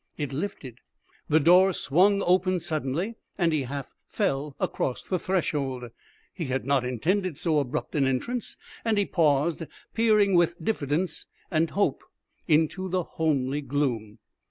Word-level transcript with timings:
It 0.17 0.33
lifted, 0.33 0.79
the 1.29 1.39
door 1.39 1.73
swung 1.73 2.23
open 2.25 2.57
suddenly, 2.57 3.17
and 3.37 3.53
he 3.53 3.61
half 3.65 3.87
fell 4.07 4.55
across 4.59 5.03
the 5.03 5.19
threshold. 5.19 5.91
He 6.33 6.45
had 6.45 6.65
not 6.65 6.83
intended 6.83 7.37
so 7.37 7.59
abrupt 7.59 7.93
an 7.93 8.07
entrance, 8.07 8.57
and 8.83 8.97
he 8.97 9.05
paused, 9.05 9.61
peering 9.93 10.33
with 10.33 10.55
diffidence 10.59 11.27
and 11.51 11.69
hope 11.69 12.03
into 12.47 12.89
the 12.89 13.03
homely 13.03 13.61
gloom. 13.61 14.17